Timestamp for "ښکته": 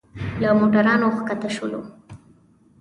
1.17-1.49